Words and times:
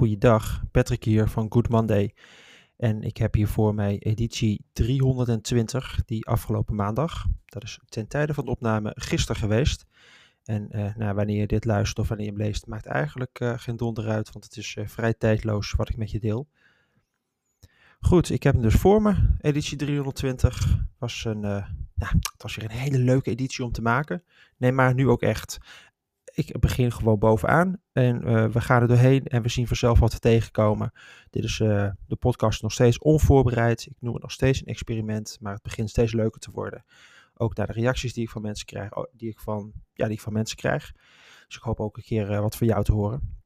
goeiedag. 0.00 0.62
Patrick 0.70 1.04
hier 1.04 1.28
van 1.28 1.52
Good 1.52 1.68
Monday. 1.68 2.14
En 2.76 3.02
ik 3.02 3.16
heb 3.16 3.34
hier 3.34 3.48
voor 3.48 3.74
mij 3.74 3.98
editie 3.98 4.64
320, 4.72 6.02
die 6.04 6.26
afgelopen 6.26 6.74
maandag, 6.74 7.26
dat 7.44 7.62
is 7.62 7.80
ten 7.88 8.08
tijde 8.08 8.34
van 8.34 8.44
de 8.44 8.50
opname, 8.50 8.92
gisteren 8.94 9.40
geweest. 9.40 9.86
En 10.44 10.68
uh, 10.72 10.96
nou, 10.96 11.14
wanneer 11.14 11.36
je 11.40 11.46
dit 11.46 11.64
luistert 11.64 11.98
of 11.98 12.08
wanneer 12.08 12.26
je 12.26 12.32
hem 12.32 12.40
leest, 12.40 12.66
maakt 12.66 12.86
eigenlijk 12.86 13.40
uh, 13.40 13.52
geen 13.56 13.76
donder 13.76 14.08
uit, 14.08 14.32
want 14.32 14.44
het 14.44 14.56
is 14.56 14.76
uh, 14.76 14.86
vrij 14.86 15.14
tijdloos 15.14 15.72
wat 15.72 15.88
ik 15.88 15.96
met 15.96 16.10
je 16.10 16.20
deel. 16.20 16.48
Goed, 18.00 18.30
ik 18.30 18.42
heb 18.42 18.52
hem 18.52 18.62
dus 18.62 18.74
voor 18.74 19.02
me. 19.02 19.14
Editie 19.40 19.76
320 19.76 20.78
was 20.98 21.24
een, 21.24 21.40
nou, 21.40 22.12
het 22.32 22.42
was 22.42 22.56
weer 22.56 22.70
een 22.70 22.76
hele 22.76 22.98
leuke 22.98 23.30
editie 23.30 23.64
om 23.64 23.72
te 23.72 23.82
maken. 23.82 24.22
Nee, 24.56 24.72
maar 24.72 24.94
nu 24.94 25.08
ook 25.08 25.22
echt 25.22 25.58
ik 26.32 26.60
begin 26.60 26.92
gewoon 26.92 27.18
bovenaan 27.18 27.80
en 27.92 28.28
uh, 28.28 28.46
we 28.46 28.60
gaan 28.60 28.82
er 28.82 28.88
doorheen 28.88 29.24
en 29.24 29.42
we 29.42 29.48
zien 29.48 29.66
vanzelf 29.66 29.98
wat 29.98 30.12
we 30.12 30.18
tegenkomen. 30.18 30.92
Dit 31.30 31.44
is 31.44 31.58
uh, 31.58 31.90
de 32.06 32.16
podcast 32.16 32.62
nog 32.62 32.72
steeds 32.72 32.98
onvoorbereid. 32.98 33.86
Ik 33.86 33.96
noem 33.98 34.12
het 34.12 34.22
nog 34.22 34.32
steeds 34.32 34.60
een 34.60 34.66
experiment, 34.66 35.36
maar 35.40 35.52
het 35.52 35.62
begint 35.62 35.90
steeds 35.90 36.12
leuker 36.12 36.40
te 36.40 36.50
worden. 36.50 36.84
Ook 37.34 37.56
naar 37.56 37.66
de 37.66 37.72
reacties 37.72 38.12
die 38.12 38.24
ik 38.24 38.30
van 38.30 38.42
mensen 38.42 38.66
krijg, 38.66 38.90
die 39.12 39.30
ik 39.30 39.38
van, 39.38 39.72
ja, 39.94 40.04
die 40.04 40.14
ik 40.14 40.20
van 40.20 40.32
mensen 40.32 40.56
krijg. 40.56 40.92
Dus 41.46 41.56
ik 41.56 41.62
hoop 41.62 41.80
ook 41.80 41.96
een 41.96 42.02
keer 42.02 42.30
uh, 42.30 42.40
wat 42.40 42.56
van 42.56 42.66
jou 42.66 42.84
te 42.84 42.92
horen. 42.92 43.38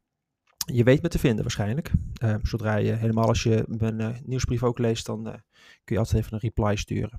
Je 0.73 0.85
weet 0.85 1.03
me 1.03 1.09
te 1.09 1.19
vinden 1.19 1.43
waarschijnlijk. 1.43 1.91
zodra 2.43 2.77
je, 2.77 2.93
helemaal 2.93 3.29
als 3.29 3.43
je 3.43 3.65
mijn 3.67 4.23
nieuwsbrief 4.25 4.63
ook 4.63 4.79
leest, 4.79 5.07
dan 5.07 5.23
kun 5.85 5.95
je 5.95 5.99
altijd 5.99 6.23
even 6.23 6.35
een 6.35 6.39
reply 6.39 6.77
sturen. 6.77 7.19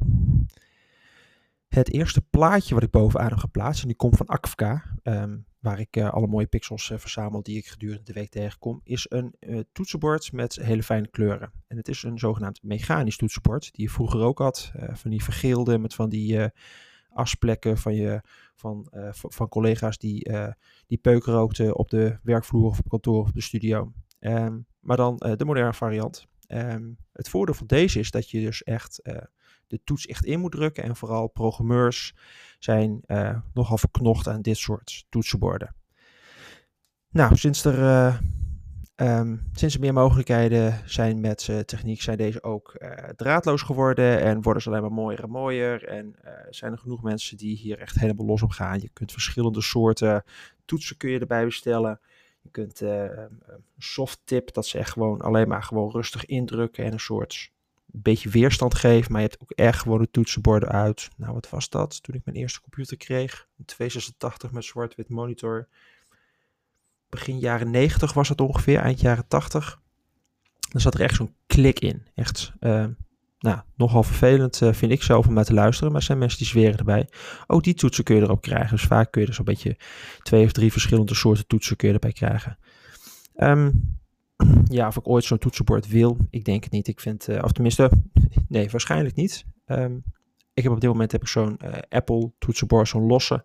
Het 1.68 1.92
eerste 1.92 2.22
plaatje 2.22 2.74
wat 2.74 2.84
ik 2.84 2.92
bovenaan 2.92 3.30
heb 3.30 3.38
geplaatst, 3.38 3.82
en 3.82 3.88
die 3.88 3.98
komt 3.98 4.18
van 4.18 4.26
Akfka, 4.26 4.84
um, 5.04 5.46
waar 5.60 5.80
ik 5.80 5.98
uh, 5.98 6.10
alle 6.10 6.28
mooie 6.28 6.48
pixels 6.48 6.90
uh, 6.90 6.98
verzamel 6.98 7.44
die 7.44 7.58
ik 7.58 7.68
gedurende 7.68 8.04
de 8.04 8.14
week 8.14 8.30
tegenkom, 8.30 8.82
is 8.84 9.06
een 9.10 9.36
uh, 9.40 9.60
toetsenbord 9.72 10.32
met 10.32 10.56
hele 10.56 10.84
fijne 10.84 11.08
kleuren. 11.08 11.52
En 11.68 11.78
het 11.78 11.88
is 11.88 12.04
een 12.04 12.20
zogenaamd 12.20 12.64
mechanisch 12.64 13.18
toetsenbord, 13.18 13.74
die 13.74 13.86
je 13.86 13.92
vroeger 13.92 14.22
ook 14.22 14.40
had, 14.40 14.72
van 14.94 15.12
die 15.12 15.24
vergeelde 15.24 15.78
met 15.78 15.94
van 15.94 16.10
die 16.10 16.40
asplekken 17.10 17.78
van, 17.78 17.96
je, 17.96 18.22
van, 18.56 18.88
van 19.12 19.50
collega's 19.50 19.98
die, 19.98 20.32
die 20.88 20.98
peuken 20.98 21.34
rookten 21.34 21.76
op 21.76 21.90
de 21.90 22.20
werkvloer 22.24 22.66
of 22.66 22.80
op 22.80 22.90
kantoor 22.90 23.22
of 23.22 23.28
op 23.28 23.34
de 23.34 23.42
studio. 23.42 23.94
Um, 24.20 24.66
maar 24.80 24.98
dan 24.98 25.16
de 25.16 25.46
moderne 25.46 25.74
variant. 25.74 26.28
Um, 26.48 26.98
het 27.12 27.30
voordeel 27.30 27.56
van 27.56 27.68
deze 27.68 28.00
is 28.00 28.12
dat 28.12 28.30
je 28.30 28.42
dus 28.42 28.64
echt 28.64 29.02
de 29.68 29.80
toets 29.84 30.06
echt 30.06 30.26
in 30.26 30.40
moet 30.40 30.52
drukken. 30.52 30.84
En 30.84 30.96
vooral 30.96 31.28
programmeurs 31.28 32.16
zijn 32.60 33.02
uh, 33.08 33.40
nogal 33.54 33.78
verknocht 33.78 34.28
aan 34.28 34.42
dit 34.42 34.58
soort 34.58 35.06
toetsenborden. 35.10 35.76
Nou, 37.10 37.36
sinds 37.36 37.66
er, 37.66 37.80
uh, 37.80 38.20
um, 39.20 39.50
sinds 39.54 39.74
er 39.76 39.80
meer 39.80 39.94
mogelijkheden 39.94 40.82
zijn 40.86 41.22
met 41.22 41.48
uh, 41.48 41.60
techniek, 41.60 42.02
zijn 42.02 42.18
deze 42.18 42.44
ook 42.44 42.78
draadloos 43.16 43.62
geworden 43.62 44.22
en 44.22 44.42
worden 44.42 44.62
ze 44.62 44.70
alleen 44.70 44.82
maar 44.82 44.92
mooier 44.92 45.24
en 45.24 45.30
mooier. 45.30 45.88
En 45.88 46.16
zijn 46.50 46.72
er 46.72 46.78
genoeg 46.78 47.02
mensen 47.02 47.38
die 47.38 47.58
hier 47.58 47.80
echt 47.80 48.00
helemaal 48.00 48.26
los 48.26 48.42
op 48.42 48.52
gaan. 48.52 48.80
Je 48.80 48.90
kunt 48.94 49.12
verschillende 49.12 49.62
soorten 49.62 50.24
toetsen 50.66 50.98
kun 50.98 51.10
je 51.10 51.20
erbij 51.20 51.46
bestellen. 51.46 52.00
Je 52.42 52.50
kunt 52.52 52.82
soft 53.78 54.22
tip, 54.24 54.54
dat 54.54 54.66
ze 54.66 54.78
echt 54.78 54.92
gewoon 54.92 55.22
alleen 55.22 55.48
maar 55.48 55.64
gewoon 55.64 55.92
rustig 55.92 56.26
indrukken 56.26 56.84
en 56.84 56.92
een 56.92 57.00
soort 57.00 57.54
beetje 58.02 58.30
weerstand 58.30 58.76
geeft. 58.76 59.10
Maar 59.10 59.22
je 59.22 59.28
hebt 59.28 59.42
ook 59.42 59.52
echt 59.52 59.80
gewoon 59.80 60.00
de 60.00 60.12
toetsenborden 60.12 60.70
uit. 60.70 61.10
Nou, 61.18 61.34
wat 61.34 61.50
was 61.50 61.70
dat? 61.70 62.04
Toen 62.04 62.16
ik 62.16 62.22
mijn 62.26 62.38
eerste 62.38 62.62
computer 62.62 62.98
kreeg. 62.98 63.48
Een 63.58 63.66
286 63.66 64.52
met 64.52 64.64
zwart-wit 64.64 65.10
monitor. 65.10 65.68
Begin 67.10 67.40
jaren 67.40 67.72
90 67.72 68.14
was 68.14 68.30
het 68.30 68.42
ongeveer, 68.42 68.80
eind 68.80 69.00
jaren 69.02 69.28
80. 69.28 69.82
Dan 70.70 70.82
zat 70.82 70.94
er 70.94 71.02
echt 71.02 71.16
zo'n 71.16 71.36
klik 71.48 71.80
in. 71.80 72.08
Echt, 72.16 72.54
uh, 72.60 72.86
nou, 73.40 73.60
nogal 73.76 74.04
vervelend 74.04 74.62
uh, 74.62 74.74
vind 74.74 74.92
ik 74.92 75.04
zelf 75.04 75.28
om 75.28 75.34
naar 75.34 75.46
te 75.46 75.54
luisteren. 75.54 75.92
Maar 75.92 76.00
er 76.00 76.06
zijn 76.06 76.18
mensen 76.18 76.38
die 76.38 76.48
zweren 76.48 76.78
erbij. 76.78 77.10
Ook 77.48 77.64
die 77.64 77.74
toetsen 77.74 78.04
kun 78.04 78.16
je 78.16 78.22
erop 78.22 78.42
krijgen. 78.42 78.70
Dus 78.70 78.86
vaak 78.86 79.12
kun 79.12 79.22
je 79.22 79.28
er 79.28 79.34
zo'n 79.34 79.46
beetje 79.46 79.78
twee 80.24 80.46
of 80.46 80.52
drie 80.52 80.72
verschillende 80.72 81.16
soorten 81.16 81.48
toetsen 81.48 81.76
kun 81.76 81.88
je 81.88 81.94
erbij 81.94 82.12
krijgen. 82.12 82.58
Um, 83.38 83.98
ja, 84.64 84.88
of 84.88 84.98
ik 84.98 85.08
ooit 85.08 85.24
zo'n 85.24 85.38
toetsenbord 85.38 85.88
wil, 85.88 86.18
ik 86.30 86.46
denk 86.46 86.64
het 86.64 86.74
niet. 86.74 86.88
Ik 86.88 87.00
vind, 87.00 87.30
uh, 87.30 87.40
of 87.44 87.52
tenminste, 87.52 87.92
nee, 88.48 88.70
waarschijnlijk 88.70 89.16
niet. 89.16 89.46
Um, 89.66 90.04
ik 90.54 90.64
heb 90.64 90.72
op 90.72 90.82
dit 90.82 90.90
moment 90.90 91.12
heb 91.12 91.22
ik 91.22 91.28
zo'n 91.28 91.60
uh, 91.64 91.74
Apple 91.90 92.32
toetsenbord, 92.40 92.88
zo'n 92.88 93.08
losse. 93.08 93.44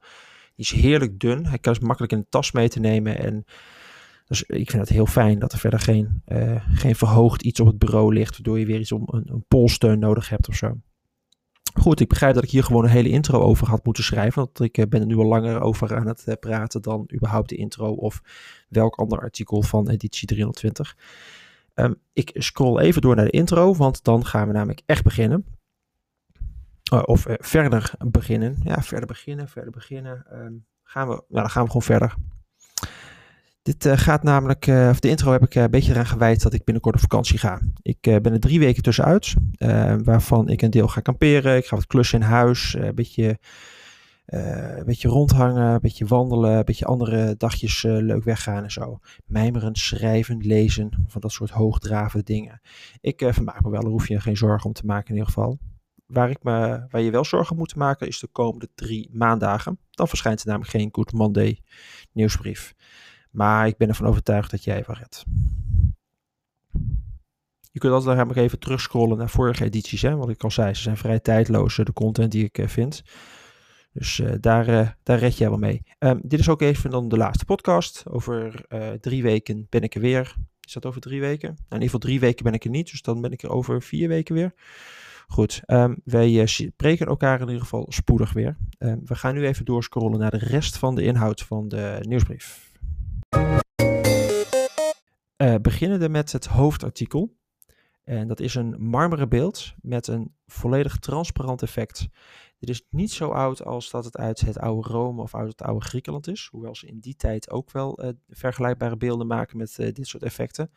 Die 0.54 0.64
is 0.64 0.72
heerlijk 0.72 1.18
dun. 1.18 1.46
Hij 1.46 1.58
kan 1.58 1.72
dus 1.72 1.82
makkelijk 1.82 2.12
in 2.12 2.18
de 2.18 2.26
tas 2.28 2.52
mee 2.52 2.68
te 2.68 2.80
nemen. 2.80 3.18
En 3.18 3.44
dus 4.26 4.42
ik 4.42 4.70
vind 4.70 4.82
het 4.82 4.88
heel 4.88 5.06
fijn 5.06 5.38
dat 5.38 5.52
er 5.52 5.58
verder 5.58 5.80
geen, 5.80 6.22
geen 6.72 6.94
verhoogd 6.96 7.42
iets 7.42 7.60
op 7.60 7.66
het 7.66 7.78
bureau 7.78 8.14
ligt, 8.14 8.32
waardoor 8.32 8.58
je 8.58 8.66
weer 8.66 8.80
iets 8.80 8.92
om 8.92 9.02
een, 9.06 9.32
een 9.32 9.44
polsteun 9.48 9.98
nodig 9.98 10.28
hebt 10.28 10.48
of 10.48 10.54
zo. 10.54 10.80
Goed, 11.74 12.00
ik 12.00 12.08
begrijp 12.08 12.34
dat 12.34 12.44
ik 12.44 12.50
hier 12.50 12.64
gewoon 12.64 12.84
een 12.84 12.90
hele 12.90 13.08
intro 13.08 13.40
over 13.40 13.68
had 13.68 13.84
moeten 13.84 14.04
schrijven. 14.04 14.42
Want 14.42 14.60
ik 14.60 14.78
eh, 14.78 14.86
ben 14.88 15.00
er 15.00 15.06
nu 15.06 15.16
al 15.16 15.26
langer 15.26 15.60
over 15.60 15.96
aan 15.96 16.06
het 16.06 16.24
eh, 16.24 16.34
praten 16.40 16.82
dan 16.82 17.10
überhaupt 17.14 17.48
de 17.48 17.56
intro 17.56 17.92
of 17.92 18.22
welk 18.68 18.94
ander 18.94 19.20
artikel 19.20 19.62
van 19.62 19.88
editie 19.88 20.26
320. 20.26 20.96
Um, 21.74 22.00
ik 22.12 22.30
scroll 22.34 22.78
even 22.78 23.02
door 23.02 23.16
naar 23.16 23.24
de 23.24 23.30
intro, 23.30 23.74
want 23.74 24.04
dan 24.04 24.26
gaan 24.26 24.46
we 24.46 24.52
namelijk 24.52 24.82
echt 24.86 25.02
beginnen. 25.02 25.44
Uh, 26.92 27.02
of 27.04 27.26
verder 27.26 27.92
beginnen. 27.98 28.60
Ja, 28.62 28.82
verder 28.82 29.06
beginnen, 29.06 29.48
verder 29.48 29.70
beginnen. 29.70 30.26
Um, 30.32 30.66
gaan 30.82 31.08
we, 31.08 31.14
nou, 31.14 31.24
dan 31.28 31.50
gaan 31.50 31.62
we 31.62 31.68
gewoon 31.68 31.82
verder. 31.82 32.14
Dit 33.62 33.86
uh, 33.86 33.92
gaat 33.96 34.22
namelijk, 34.22 34.66
uh, 34.66 34.88
of 34.88 35.00
de 35.00 35.08
intro 35.08 35.32
heb 35.32 35.42
ik 35.42 35.54
uh, 35.54 35.62
een 35.62 35.70
beetje 35.70 35.92
eraan 35.92 36.06
gewijd 36.06 36.42
dat 36.42 36.52
ik 36.52 36.64
binnenkort 36.64 36.94
op 36.94 37.00
vakantie 37.00 37.38
ga. 37.38 37.60
Ik 37.82 38.00
ben 38.00 38.32
er 38.32 38.40
drie 38.40 38.58
weken 38.58 38.82
tussenuit, 38.82 39.34
waarvan 40.04 40.48
ik 40.48 40.62
een 40.62 40.70
deel 40.70 40.88
ga 40.88 41.00
kamperen. 41.00 41.56
Ik 41.56 41.66
ga 41.66 41.76
wat 41.76 41.86
klussen 41.86 42.20
in 42.20 42.26
huis, 42.26 42.74
een 42.74 42.94
beetje, 42.94 43.38
een 44.26 44.84
beetje 44.86 45.08
rondhangen, 45.08 45.72
een 45.72 45.80
beetje 45.80 46.06
wandelen, 46.06 46.50
een 46.50 46.64
beetje 46.64 46.84
andere 46.84 47.34
dagjes 47.36 47.82
leuk 47.82 48.24
weggaan 48.24 48.62
en 48.62 48.70
zo. 48.70 48.98
Mijmeren, 49.26 49.74
schrijven, 49.74 50.38
lezen, 50.38 51.04
van 51.06 51.20
dat 51.20 51.32
soort 51.32 51.50
hoogdravende 51.50 52.24
dingen. 52.24 52.60
Ik 53.00 53.22
vermaak 53.28 53.62
me 53.62 53.70
wel, 53.70 53.80
daar 53.80 53.90
hoef 53.90 54.08
je 54.08 54.20
geen 54.20 54.36
zorgen 54.36 54.66
om 54.66 54.72
te 54.72 54.86
maken 54.86 55.08
in 55.08 55.14
ieder 55.14 55.32
geval. 55.32 55.58
Waar, 56.06 56.30
ik 56.30 56.42
me, 56.42 56.86
waar 56.90 57.00
je 57.00 57.10
wel 57.10 57.24
zorgen 57.24 57.56
moet 57.56 57.76
maken 57.76 58.06
is 58.06 58.18
de 58.18 58.28
komende 58.32 58.68
drie 58.74 59.08
maandagen. 59.12 59.78
Dan 59.90 60.08
verschijnt 60.08 60.40
er 60.40 60.46
namelijk 60.46 60.70
geen 60.70 60.88
Good 60.92 61.12
Monday 61.12 61.58
nieuwsbrief. 62.12 62.74
Maar 63.30 63.66
ik 63.66 63.76
ben 63.76 63.88
ervan 63.88 64.06
overtuigd 64.06 64.50
dat 64.50 64.64
jij 64.64 64.84
wel 64.86 64.96
redt. 64.96 65.24
Je 67.72 67.78
kunt 67.78 67.92
altijd 67.92 68.26
nog 68.26 68.36
even 68.36 68.58
terugscrollen 68.58 69.18
naar 69.18 69.30
vorige 69.30 69.64
edities. 69.64 70.02
Hè? 70.02 70.16
Wat 70.16 70.28
ik 70.28 70.42
al 70.42 70.50
zei, 70.50 70.74
ze 70.74 70.82
zijn 70.82 70.96
vrij 70.96 71.20
tijdloos, 71.20 71.76
de 71.76 71.92
content 71.92 72.32
die 72.32 72.44
ik 72.44 72.58
uh, 72.58 72.68
vind. 72.68 73.02
Dus 73.92 74.18
uh, 74.18 74.32
daar, 74.40 74.96
daar 75.02 75.18
red 75.18 75.38
jij 75.38 75.48
wel 75.48 75.58
mee. 75.58 75.82
Um, 75.98 76.20
dit 76.22 76.40
is 76.40 76.48
ook 76.48 76.60
even 76.60 76.90
dan 76.90 77.08
de 77.08 77.16
laatste 77.16 77.44
podcast. 77.44 78.04
Over 78.08 78.64
drie 79.00 79.22
weken 79.22 79.66
ben 79.68 79.82
ik 79.82 79.94
er 79.94 80.00
weer. 80.00 80.36
Is 80.60 80.72
dat 80.72 80.86
over 80.86 81.00
drie 81.00 81.20
weken? 81.20 81.48
Nou, 81.48 81.58
in 81.58 81.72
ieder 81.72 81.84
geval 81.84 82.00
drie 82.00 82.20
weken 82.20 82.44
ben 82.44 82.52
ik 82.52 82.64
er 82.64 82.70
niet. 82.70 82.90
Dus 82.90 83.02
dan 83.02 83.20
ben 83.20 83.32
ik 83.32 83.42
er 83.42 83.50
over 83.50 83.82
vier 83.82 84.08
weken 84.08 84.34
weer. 84.34 84.54
Goed, 85.26 85.62
um, 85.66 86.00
wij 86.04 86.46
spreken 86.46 87.06
elkaar 87.06 87.40
in 87.40 87.46
ieder 87.46 87.62
geval 87.62 87.86
spoedig 87.88 88.32
weer. 88.32 88.56
Um, 88.78 89.00
we 89.04 89.14
gaan 89.14 89.34
nu 89.34 89.46
even 89.46 89.64
doorscrollen 89.64 90.18
naar 90.18 90.30
de 90.30 90.38
rest 90.38 90.78
van 90.78 90.94
de 90.94 91.02
inhoud 91.02 91.42
van 91.42 91.68
de 91.68 91.98
nieuwsbrief. 92.00 92.69
Uh, 95.42 95.54
beginnende 95.62 96.08
met 96.08 96.32
het 96.32 96.46
hoofdartikel. 96.46 97.36
En 98.04 98.28
dat 98.28 98.40
is 98.40 98.54
een 98.54 98.82
marmeren 98.82 99.28
beeld 99.28 99.74
met 99.82 100.06
een 100.06 100.34
volledig 100.46 100.98
transparant 100.98 101.62
effect. 101.62 102.08
Dit 102.58 102.68
is 102.68 102.86
niet 102.90 103.12
zo 103.12 103.28
oud 103.28 103.64
als 103.64 103.90
dat 103.90 104.04
het 104.04 104.16
uit 104.16 104.40
het 104.40 104.58
oude 104.58 104.88
Rome 104.88 105.22
of 105.22 105.34
uit 105.34 105.48
het 105.48 105.62
oude 105.62 105.84
Griekenland 105.84 106.28
is. 106.28 106.48
Hoewel 106.50 106.74
ze 106.74 106.86
in 106.86 106.98
die 106.98 107.16
tijd 107.16 107.50
ook 107.50 107.70
wel 107.70 108.04
uh, 108.04 108.10
vergelijkbare 108.28 108.96
beelden 108.96 109.26
maken 109.26 109.56
met 109.56 109.76
uh, 109.78 109.92
dit 109.92 110.06
soort 110.06 110.22
effecten. 110.22 110.70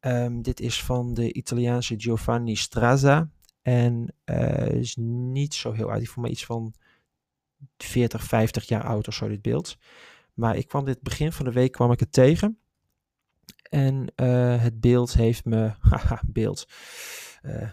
Um, 0.00 0.42
dit 0.42 0.60
is 0.60 0.82
van 0.82 1.14
de 1.14 1.32
Italiaanse 1.32 1.94
Giovanni 1.98 2.56
Straza. 2.56 3.30
En 3.62 4.14
is 4.72 4.96
niet 5.00 5.54
zo 5.54 5.72
heel 5.72 5.90
oud. 5.90 5.98
Die 5.98 6.10
voor 6.10 6.22
mij 6.22 6.30
iets 6.30 6.44
van 6.44 6.74
40, 7.76 8.24
50 8.24 8.68
jaar 8.68 8.84
oud 8.84 9.08
of 9.08 9.14
zo, 9.14 9.28
dit 9.28 9.42
beeld. 9.42 9.76
Maar 10.34 10.56
ik 10.56 10.68
kwam 10.68 10.84
dit 10.84 11.02
begin 11.02 11.32
van 11.32 11.44
de 11.44 11.52
week 11.52 11.72
kwam 11.72 11.92
ik 11.92 12.00
het 12.00 12.12
tegen. 12.12 12.59
En 13.70 14.12
uh, 14.16 14.62
het 14.62 14.80
beeld 14.80 15.14
heeft 15.14 15.44
me, 15.44 15.72
haha, 15.90 16.22
beeld, 16.26 16.66
uh, 17.42 17.68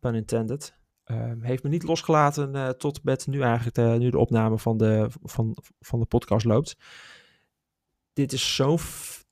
pun 0.00 0.14
intended, 0.14 0.74
uh, 1.06 1.32
heeft 1.40 1.62
me 1.62 1.68
niet 1.68 1.82
losgelaten 1.82 2.54
uh, 2.54 2.68
tot 2.68 3.04
met 3.04 3.26
nu 3.26 3.42
eigenlijk, 3.42 3.74
de, 3.74 3.96
nu 3.98 4.10
de 4.10 4.18
opname 4.18 4.58
van 4.58 4.76
de, 4.76 5.06
van, 5.22 5.56
van 5.80 6.00
de 6.00 6.06
podcast 6.06 6.44
loopt. 6.44 6.76
Dit 8.12 8.32
is 8.32 8.54
zo'n 8.54 8.78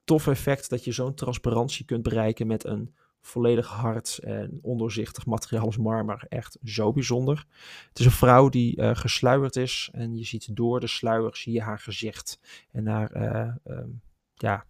tof 0.05 0.27
effect 0.27 0.71
dat 0.71 0.85
je 0.85 0.93
zo'n 0.93 1.15
transparantie 1.15 1.85
kunt 1.85 2.03
bereiken 2.03 2.47
met 2.47 2.65
een 2.65 2.95
volledig 3.21 3.69
hard 3.69 4.19
en 4.19 4.59
ondoorzichtig 4.63 5.27
materiaal 5.27 5.65
als 5.65 5.77
marmer. 5.77 6.25
Echt 6.29 6.59
zo 6.65 6.93
bijzonder. 6.93 7.47
Het 7.89 7.99
is 7.99 8.05
een 8.05 8.11
vrouw 8.11 8.49
die 8.49 8.81
uh, 8.81 8.95
gesluierd 8.95 9.57
is 9.57 9.89
en 9.93 10.17
je 10.17 10.25
ziet 10.25 10.57
door 10.57 10.81
de 10.81 10.87
sluier 10.87 11.37
zie 11.37 11.53
je 11.53 11.63
haar 11.63 11.79
gezicht 11.79 12.41
en 12.71 12.87
haar, 12.87 13.17
um, 13.65 14.01
ja, 14.35 14.65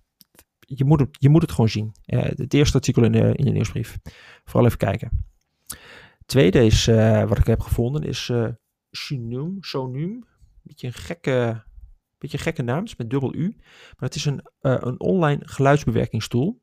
je, 0.76 0.84
moet 0.84 1.00
het, 1.00 1.16
je 1.18 1.28
moet 1.28 1.42
het 1.42 1.50
gewoon 1.50 1.68
zien. 1.68 1.92
het 2.04 2.54
eerste 2.54 2.76
artikel 2.76 3.04
in 3.04 3.12
de, 3.12 3.32
in 3.34 3.44
de 3.44 3.50
nieuwsbrief. 3.50 3.98
Vooral 4.44 4.66
even 4.66 4.78
kijken. 4.78 5.26
Tweede 6.26 6.64
is, 6.64 6.86
wat 7.26 7.38
ik 7.38 7.46
heb 7.46 7.60
gevonden, 7.60 8.02
is 8.02 8.28
uh, 8.28 8.48
Sonum. 8.90 9.56
Sonum. 9.60 10.26
Beetje 10.62 10.86
een 10.86 10.92
gekke, 10.92 11.64
beetje 12.18 12.36
een 12.36 12.42
gekke 12.42 12.62
naam, 12.62 12.84
met 12.96 13.10
dubbel 13.10 13.34
U. 13.34 13.56
Maar 13.58 14.08
het 14.08 14.14
is 14.14 14.24
een, 14.24 14.40
een 14.60 15.00
online 15.00 15.40
geluidsbewerkingstool. 15.44 16.62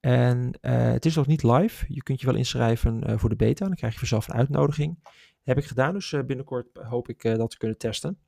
En 0.00 0.58
het 0.60 1.06
is 1.06 1.14
nog 1.14 1.26
niet 1.26 1.42
live. 1.42 1.84
Je 1.88 2.02
kunt 2.02 2.20
je 2.20 2.26
wel 2.26 2.34
inschrijven 2.34 3.18
voor 3.18 3.28
de 3.28 3.36
beta. 3.36 3.66
Dan 3.66 3.74
krijg 3.74 3.92
je 3.92 3.98
vanzelf 3.98 4.28
een 4.28 4.34
uitnodiging. 4.34 4.98
heb 5.42 5.58
ik 5.58 5.64
gedaan, 5.64 5.94
dus 5.94 6.10
binnenkort 6.26 6.66
hoop 6.76 7.08
ik 7.08 7.22
dat 7.22 7.50
te 7.50 7.58
kunnen 7.58 7.78
testen. 7.78 8.18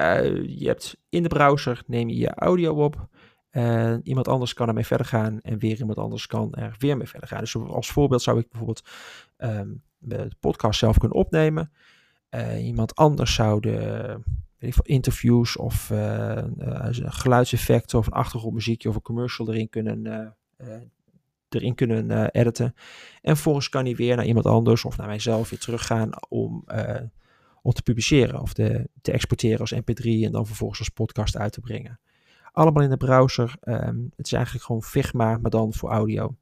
Uh, 0.00 0.44
je 0.58 0.66
hebt 0.66 0.96
in 1.08 1.22
de 1.22 1.28
browser, 1.28 1.82
neem 1.86 2.08
je 2.08 2.16
je 2.16 2.34
audio 2.34 2.84
op. 2.84 3.08
Uh, 3.56 3.94
iemand 4.02 4.28
anders 4.28 4.54
kan 4.54 4.68
ermee 4.68 4.86
verder 4.86 5.06
gaan 5.06 5.40
en 5.40 5.58
weer 5.58 5.78
iemand 5.78 5.98
anders 5.98 6.26
kan 6.26 6.54
er 6.54 6.74
weer 6.78 6.96
mee 6.96 7.08
verder 7.08 7.28
gaan. 7.28 7.40
Dus 7.40 7.56
als 7.56 7.90
voorbeeld 7.90 8.22
zou 8.22 8.38
ik 8.38 8.48
bijvoorbeeld 8.48 8.88
um, 9.38 9.82
de 9.98 10.28
podcast 10.40 10.78
zelf 10.78 10.98
kunnen 10.98 11.18
opnemen. 11.18 11.72
Uh, 12.30 12.66
iemand 12.66 12.94
anders 12.94 13.34
zou 13.34 13.60
de 13.60 14.20
weet 14.58 14.76
ik, 14.76 14.86
interviews 14.86 15.56
of 15.56 15.92
geluidseffecten 17.04 17.98
of 17.98 18.06
een 18.06 18.12
achtergrondmuziekje 18.12 18.88
of 18.88 18.94
een 18.94 19.02
commercial 19.02 19.48
erin 19.48 19.68
kunnen, 19.68 20.34
erin 21.48 21.74
kunnen 21.74 22.30
editen. 22.30 22.74
En 23.20 23.34
vervolgens 23.34 23.68
kan 23.68 23.84
hij 23.84 23.96
weer 23.96 24.16
naar 24.16 24.26
iemand 24.26 24.46
anders 24.46 24.84
of 24.84 24.96
naar 24.96 25.06
mijzelf 25.06 25.50
weer 25.50 25.58
teruggaan 25.58 26.10
om 26.28 26.64
om 27.62 27.72
te 27.72 27.82
publiceren 27.82 28.40
of 28.40 28.54
de, 28.54 28.88
te 29.00 29.12
exporteren 29.12 29.58
als 29.58 29.74
mp3 29.74 30.04
en 30.04 30.32
dan 30.32 30.46
vervolgens 30.46 30.78
als 30.78 30.88
podcast 30.88 31.36
uit 31.36 31.52
te 31.52 31.60
brengen. 31.60 32.00
Allemaal 32.56 32.82
in 32.82 32.90
de 32.90 32.96
browser. 32.96 33.56
Ehm, 33.60 34.02
het 34.16 34.26
is 34.26 34.32
eigenlijk 34.32 34.64
gewoon 34.64 34.82
Figma, 34.82 35.38
maar 35.38 35.50
dan 35.50 35.74
voor 35.74 35.90
audio. 35.90 36.36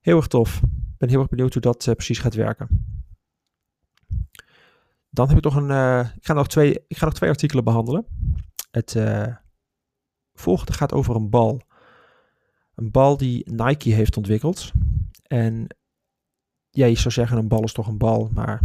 Heel 0.00 0.16
erg 0.16 0.26
tof. 0.26 0.56
Ik 0.62 0.96
ben 0.98 1.08
heel 1.08 1.20
erg 1.20 1.28
benieuwd 1.28 1.52
hoe 1.52 1.62
dat 1.62 1.86
uh, 1.86 1.94
precies 1.94 2.18
gaat 2.18 2.34
werken. 2.34 2.68
Dan 5.10 5.28
heb 5.28 5.36
ik 5.36 5.44
nog 5.44 5.54
een. 5.56 5.70
Uh, 5.70 6.00
ik, 6.16 6.26
ga 6.26 6.32
nog 6.32 6.48
twee, 6.48 6.84
ik 6.88 6.96
ga 6.96 7.04
nog 7.04 7.14
twee 7.14 7.30
artikelen 7.30 7.64
behandelen. 7.64 8.06
Het 8.70 8.94
uh, 8.94 9.36
volgende 10.32 10.72
gaat 10.72 10.92
over 10.92 11.14
een 11.14 11.30
bal. 11.30 11.60
Een 12.74 12.90
bal 12.90 13.16
die 13.16 13.50
Nike 13.50 13.90
heeft 13.90 14.16
ontwikkeld. 14.16 14.72
En 15.22 15.76
ja, 16.70 16.86
je 16.86 16.98
zou 16.98 17.14
zeggen: 17.14 17.38
een 17.38 17.48
bal 17.48 17.64
is 17.64 17.72
toch 17.72 17.86
een 17.86 17.98
bal. 17.98 18.30
Maar 18.32 18.60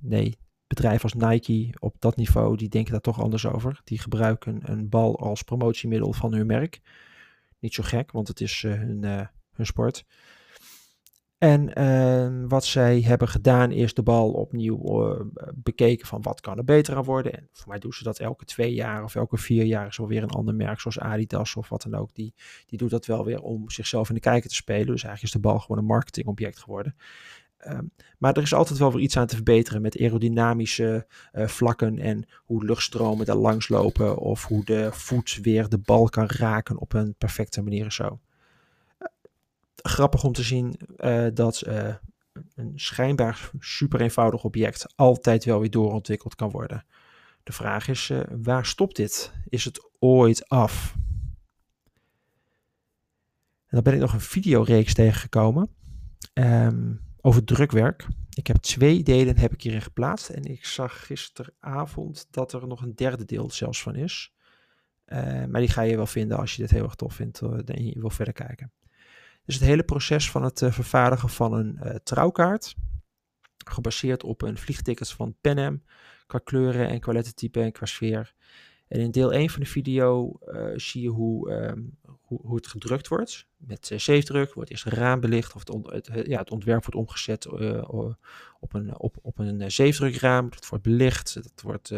nee, 0.00 0.38
bedrijven 0.66 1.02
als 1.02 1.30
Nike 1.30 1.74
op 1.78 1.94
dat 1.98 2.16
niveau, 2.16 2.56
die 2.56 2.68
denken 2.68 2.92
daar 2.92 3.00
toch 3.00 3.20
anders 3.20 3.46
over. 3.46 3.80
Die 3.84 3.98
gebruiken 3.98 4.60
een 4.62 4.88
bal 4.88 5.18
als 5.18 5.42
promotiemiddel 5.42 6.12
van 6.12 6.34
hun 6.34 6.46
merk. 6.46 6.80
Niet 7.58 7.74
zo 7.74 7.82
gek, 7.82 8.12
want 8.12 8.28
het 8.28 8.40
is 8.40 8.62
hun, 8.62 9.02
uh, 9.02 9.26
hun 9.52 9.66
sport. 9.66 10.04
En 11.38 11.80
uh, 11.80 12.48
wat 12.48 12.64
zij 12.64 13.00
hebben 13.00 13.28
gedaan 13.28 13.70
is 13.72 13.94
de 13.94 14.02
bal 14.02 14.32
opnieuw 14.32 15.02
uh, 15.02 15.20
bekeken 15.54 16.06
van 16.06 16.22
wat 16.22 16.40
kan 16.40 16.58
er 16.58 16.64
beter 16.64 16.96
aan 16.96 17.04
worden. 17.04 17.32
En 17.32 17.48
voor 17.52 17.68
mij 17.68 17.78
doen 17.78 17.92
ze 17.92 18.04
dat 18.04 18.18
elke 18.18 18.44
twee 18.44 18.74
jaar 18.74 19.04
of 19.04 19.14
elke 19.14 19.36
vier 19.36 19.64
jaar 19.64 19.86
is 19.86 19.96
wel 19.96 20.08
weer 20.08 20.22
een 20.22 20.30
ander 20.30 20.54
merk 20.54 20.80
zoals 20.80 20.98
Adidas 20.98 21.56
of 21.56 21.68
wat 21.68 21.82
dan 21.82 21.94
ook. 21.94 22.14
Die, 22.14 22.34
die 22.66 22.78
doet 22.78 22.90
dat 22.90 23.06
wel 23.06 23.24
weer 23.24 23.40
om 23.40 23.70
zichzelf 23.70 24.08
in 24.08 24.14
de 24.14 24.20
kijker 24.20 24.48
te 24.48 24.54
spelen. 24.54 24.86
Dus 24.86 25.04
eigenlijk 25.04 25.22
is 25.22 25.30
de 25.30 25.48
bal 25.48 25.58
gewoon 25.58 25.78
een 25.78 25.88
marketingobject 25.88 26.58
geworden. 26.58 26.96
Ehm, 27.66 27.84
maar 28.18 28.36
er 28.36 28.42
is 28.42 28.54
altijd 28.54 28.78
wel 28.78 28.92
weer 28.92 29.02
iets 29.02 29.16
aan 29.16 29.26
te 29.26 29.34
verbeteren 29.34 29.82
met 29.82 29.98
aerodynamische 29.98 31.06
uh, 31.32 31.46
vlakken 31.46 31.98
en 31.98 32.26
hoe 32.36 32.64
luchtstromen 32.64 33.26
daar 33.26 33.36
langs 33.36 33.68
lopen 33.68 34.18
of 34.18 34.44
hoe 34.44 34.64
de 34.64 34.88
voet 34.92 35.38
weer 35.42 35.68
de 35.68 35.78
bal 35.78 36.08
kan 36.08 36.26
raken 36.26 36.78
op 36.78 36.92
een 36.92 37.14
perfecte 37.18 37.62
manier 37.62 37.84
en 37.84 37.92
zo. 37.92 38.20
Uh, 38.98 39.08
grappig 39.76 40.24
om 40.24 40.32
te 40.32 40.42
zien 40.42 40.80
uh, 40.98 41.26
dat 41.34 41.62
een 42.54 42.72
schijnbaar 42.74 43.50
super 43.58 44.00
eenvoudig 44.00 44.44
object 44.44 44.86
altijd 44.96 45.44
wel 45.44 45.60
weer 45.60 45.70
doorontwikkeld 45.70 46.34
kan 46.34 46.50
worden. 46.50 46.84
De 47.42 47.52
vraag 47.52 47.88
is, 47.88 48.12
waar 48.42 48.66
stopt 48.66 48.96
dit? 48.96 49.32
Is 49.48 49.64
het 49.64 49.88
ooit 49.98 50.48
af? 50.48 50.94
En 53.66 53.68
dan 53.68 53.82
ben 53.82 53.94
ik 53.94 54.00
nog 54.00 54.12
een 54.12 54.20
videoreeks 54.20 54.94
tegengekomen. 54.94 55.70
Um, 56.34 57.00
over 57.26 57.44
drukwerk. 57.44 58.06
Ik 58.34 58.46
heb 58.46 58.56
twee 58.56 59.02
delen 59.02 59.38
heb 59.38 59.52
ik 59.52 59.62
hierin 59.62 59.82
geplaatst. 59.82 60.28
En 60.28 60.44
ik 60.44 60.64
zag 60.64 61.06
gisteravond 61.06 62.26
dat 62.30 62.52
er 62.52 62.66
nog 62.66 62.82
een 62.82 62.94
derde 62.94 63.24
deel 63.24 63.50
zelfs 63.50 63.82
van 63.82 63.94
is. 63.94 64.34
Uh, 65.06 65.44
maar 65.44 65.60
die 65.60 65.70
ga 65.70 65.82
je 65.82 65.96
wel 65.96 66.06
vinden 66.06 66.38
als 66.38 66.56
je 66.56 66.62
dit 66.62 66.70
heel 66.70 66.84
erg 66.84 66.94
tof 66.94 67.14
vindt 67.14 67.40
uh, 67.40 67.50
en 67.64 67.86
je 67.86 68.00
wil 68.00 68.10
verder 68.10 68.34
kijken. 68.34 68.72
Dus 69.44 69.54
het 69.54 69.64
hele 69.64 69.82
proces 69.82 70.30
van 70.30 70.42
het 70.42 70.60
uh, 70.60 70.72
vervaardigen 70.72 71.28
van 71.28 71.52
een 71.52 72.00
trouwkaart. 72.02 72.74
Gebaseerd 73.64 74.22
op 74.22 74.42
een 74.42 74.58
vliegticket 74.58 75.10
van 75.10 75.36
Panem. 75.40 75.84
Qua 76.26 76.38
kleuren 76.38 76.88
en 76.88 77.00
qua 77.00 77.12
lettertype 77.12 77.60
en 77.60 77.72
qua 77.72 77.86
sfeer. 77.86 78.34
En 78.88 79.00
in 79.00 79.10
deel 79.10 79.32
1 79.32 79.50
van 79.50 79.60
de 79.60 79.68
video 79.68 80.38
zie 80.76 81.02
je 81.02 81.08
hoe, 81.08 81.52
um, 81.52 81.98
hoe, 82.26 82.54
het 82.56 82.66
gedrukt 82.66 83.08
wordt. 83.08 83.46
Met 83.56 83.92
zeefdruk 83.96 84.54
wordt 84.54 84.70
eerst 84.70 84.84
raam 84.84 85.20
belicht 85.20 85.54
of 85.54 85.62
het, 85.66 86.06
het, 86.06 86.26
ja, 86.26 86.38
het 86.38 86.50
ontwerp 86.50 86.84
wordt 86.84 87.00
omgezet 87.00 87.44
uh, 87.44 87.88
op 88.60 88.74
een, 88.74 88.98
op, 88.98 89.16
op 89.22 89.38
een 89.38 89.60
uh, 89.60 89.68
zeefdrukraam. 89.68 90.50
Dat 90.50 90.68
wordt 90.68 90.84
belicht, 90.84 91.34
dat 91.34 91.62
wordt 91.62 91.90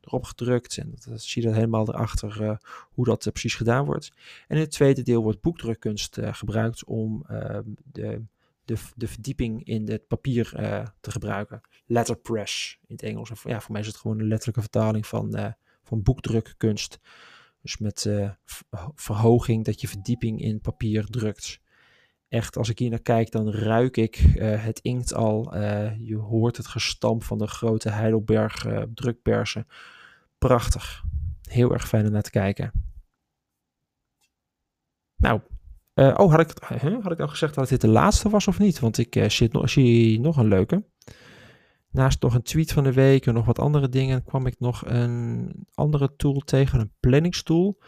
erop 0.00 0.24
gedrukt 0.24 0.78
en 0.78 0.90
dat, 0.90 1.06
dat, 1.08 1.22
zie 1.22 1.42
je 1.42 1.48
dat 1.48 1.56
helemaal 1.56 1.88
erachter 1.88 2.58
hoe 2.90 3.04
dat 3.04 3.28
precies 3.32 3.54
gedaan 3.54 3.84
wordt. 3.84 4.12
En 4.48 4.56
in 4.56 4.62
het 4.62 4.70
tweede 4.70 5.02
deel 5.02 5.22
wordt 5.22 5.40
boekdrukkunst 5.40 6.18
gebruikt 6.20 6.84
om 6.84 7.24
ehm, 7.28 7.62
de, 7.84 8.22
de, 8.64 8.76
de 8.94 9.08
verdieping 9.08 9.64
in 9.64 9.88
het 9.90 10.06
papier 10.06 10.50
te 11.00 11.10
gebruiken. 11.10 11.60
Letterpress 11.86 12.78
in 12.86 12.94
het 12.94 13.02
Engels. 13.02 13.30
Ja, 13.42 13.60
voor 13.60 13.72
mij 13.72 13.80
is 13.80 13.86
het 13.86 13.96
gewoon 13.96 14.18
een 14.18 14.28
letterlijke 14.28 14.60
vertaling 14.60 15.06
van, 15.06 15.54
van 15.82 16.02
boekdrukkunst. 16.02 16.98
Dus 17.66 17.78
met 17.78 18.04
uh, 18.04 18.30
verhoging 18.94 19.64
dat 19.64 19.80
je 19.80 19.88
verdieping 19.88 20.40
in 20.40 20.60
papier 20.60 21.06
drukt. 21.06 21.60
Echt, 22.28 22.56
als 22.56 22.68
ik 22.68 22.78
hier 22.78 22.90
naar 22.90 22.98
kijk, 22.98 23.30
dan 23.30 23.50
ruik 23.50 23.96
ik 23.96 24.18
uh, 24.18 24.64
het 24.64 24.78
inkt 24.78 25.14
al. 25.14 25.56
Uh, 25.56 25.98
je 25.98 26.16
hoort 26.16 26.56
het 26.56 26.66
gestamp 26.66 27.24
van 27.24 27.38
de 27.38 27.46
grote 27.46 27.90
Heidelberg 27.90 28.66
drukpersen. 28.94 29.66
Prachtig. 30.38 31.04
Heel 31.42 31.72
erg 31.72 31.88
fijn 31.88 32.06
om 32.06 32.12
naar 32.12 32.22
te 32.22 32.30
kijken. 32.30 32.72
Nou, 35.16 35.40
oh, 35.94 36.30
had 36.30 36.40
ik, 36.40 36.58
had 37.02 37.12
ik 37.12 37.20
al 37.20 37.28
gezegd 37.28 37.54
dat 37.54 37.68
dit 37.68 37.80
de 37.80 37.88
laatste 37.88 38.28
was 38.28 38.48
of 38.48 38.58
niet? 38.58 38.78
Want 38.78 38.98
ik 38.98 39.24
zit 39.26 39.52
nog, 39.52 39.70
zie 39.70 40.20
nog 40.20 40.36
een 40.36 40.48
leuke. 40.48 40.84
Naast 41.96 42.22
nog 42.22 42.34
een 42.34 42.42
tweet 42.42 42.72
van 42.72 42.84
de 42.84 42.92
week 42.92 43.26
en 43.26 43.34
nog 43.34 43.46
wat 43.46 43.58
andere 43.58 43.88
dingen 43.88 44.24
kwam 44.24 44.46
ik 44.46 44.58
nog 44.58 44.82
een 44.86 45.52
andere 45.74 46.16
tool 46.16 46.40
tegen, 46.40 46.80
een 46.80 46.92
planningstool. 47.00 47.78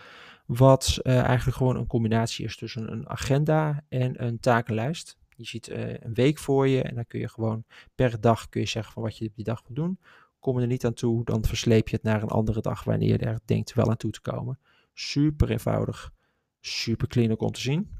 Wat 0.46 0.98
uh, 1.02 1.18
eigenlijk 1.22 1.56
gewoon 1.56 1.76
een 1.76 1.86
combinatie 1.86 2.44
is 2.44 2.56
tussen 2.56 2.92
een 2.92 3.08
agenda 3.08 3.84
en 3.88 4.24
een 4.24 4.40
takenlijst. 4.40 5.18
Je 5.28 5.44
ziet 5.44 5.68
uh, 5.68 5.90
een 5.90 6.14
week 6.14 6.38
voor 6.38 6.68
je 6.68 6.82
en 6.82 6.94
dan 6.94 7.06
kun 7.06 7.20
je 7.20 7.28
gewoon 7.28 7.64
per 7.94 8.20
dag 8.20 8.48
kun 8.48 8.60
je 8.60 8.66
zeggen 8.66 8.92
van 8.92 9.02
wat 9.02 9.18
je 9.18 9.30
die 9.34 9.44
dag 9.44 9.62
moet 9.66 9.76
doen. 9.76 9.98
Kom 10.38 10.56
je 10.56 10.62
er 10.62 10.66
niet 10.66 10.84
aan 10.84 10.94
toe, 10.94 11.24
dan 11.24 11.44
versleep 11.44 11.88
je 11.88 11.96
het 11.96 12.04
naar 12.04 12.22
een 12.22 12.28
andere 12.28 12.60
dag 12.60 12.84
wanneer 12.84 13.08
je 13.08 13.18
er 13.18 13.40
denkt 13.44 13.74
wel 13.74 13.90
aan 13.90 13.96
toe 13.96 14.10
te 14.10 14.20
komen. 14.20 14.58
Super 14.94 15.50
eenvoudig, 15.50 16.12
super 16.60 17.08
clean 17.08 17.30
ook 17.30 17.42
om 17.42 17.52
te 17.52 17.60
zien. 17.60 17.90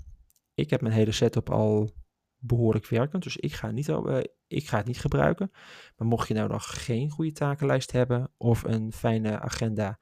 Ik 0.55 0.71
heb 0.71 0.81
mijn 0.81 0.95
hele 0.95 1.13
setup 1.13 1.51
al 1.51 1.91
behoorlijk 2.39 2.87
werkend. 2.87 3.23
Dus 3.23 3.37
ik 3.37 3.53
ga, 3.53 3.71
niet, 3.71 3.89
uh, 3.89 4.19
ik 4.49 4.69
ga 4.69 4.77
het 4.77 4.87
niet 4.87 5.01
gebruiken. 5.01 5.51
Maar 5.97 6.09
mocht 6.09 6.29
je 6.29 6.35
nou 6.35 6.49
nog 6.49 6.85
geen 6.85 7.11
goede 7.11 7.33
takenlijst 7.33 7.93
hebben 7.93 8.31
of 8.37 8.63
een 8.63 8.93
fijne 8.93 9.41
agenda 9.41 9.99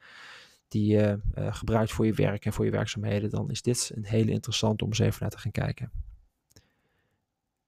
die 0.68 0.86
je 0.86 1.20
uh, 1.34 1.54
gebruikt 1.54 1.92
voor 1.92 2.06
je 2.06 2.12
werk 2.12 2.44
en 2.44 2.52
voor 2.52 2.64
je 2.64 2.70
werkzaamheden, 2.70 3.30
dan 3.30 3.50
is 3.50 3.62
dit 3.62 3.92
een 3.94 4.04
hele 4.04 4.30
interessante 4.30 4.84
om 4.84 4.90
eens 4.90 4.98
even 4.98 5.18
naar 5.20 5.30
te 5.30 5.38
gaan 5.38 5.52
kijken. 5.52 5.90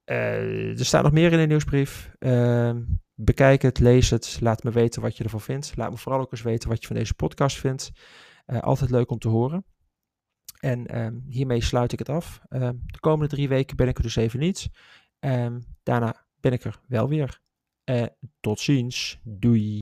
Uh, 0.05 0.79
er 0.79 0.85
staat 0.85 1.03
nog 1.03 1.13
meer 1.13 1.33
in 1.33 1.39
de 1.39 1.47
nieuwsbrief. 1.47 2.11
Ehm, 2.19 2.83
bekijk 3.15 3.63
het, 3.63 3.79
lees 3.79 4.11
het, 4.11 4.39
laat 4.41 4.63
me 4.63 4.71
weten 4.71 5.03
wat 5.03 5.17
je 5.17 5.25
ervan 5.25 5.41
vindt. 5.41 5.77
Laat 5.77 5.91
me 5.91 5.97
vooral 5.97 6.21
ook 6.21 6.33
eens 6.33 6.43
weten 6.43 6.69
wat 6.69 6.81
je 6.81 6.87
van 6.87 6.97
deze 6.97 7.15
podcast 7.15 7.59
vindt. 7.59 7.91
altijd 8.47 8.91
leuk 8.91 9.11
om 9.11 9.19
te 9.19 9.29
horen. 9.29 9.65
En 10.61 10.99
um, 10.99 11.25
hiermee 11.27 11.63
sluit 11.63 11.93
ik 11.93 11.99
het 11.99 12.09
af. 12.09 12.41
Um, 12.51 12.83
de 12.87 13.01
komende 13.01 13.35
drie 13.35 13.49
weken 13.49 13.77
ben 13.77 13.89
ik 13.89 13.97
er 13.97 14.03
dus 14.03 14.17
even 14.17 14.39
niet. 14.39 14.69
Daarna 15.83 16.28
ben 16.41 16.53
ik 16.53 16.65
er 16.65 16.81
wel 16.89 17.09
weer. 17.09 17.41
Uh, 17.85 18.07
tot 18.41 18.61
ziens. 18.61 19.19
Doei. 19.25 19.77